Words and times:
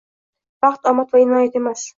Baxt 0.61 0.87
omad 0.93 1.09
va 1.15 1.23
inoyat 1.27 1.55
emas 1.63 1.81